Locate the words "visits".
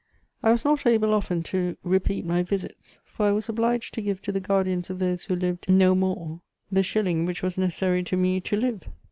2.41-3.01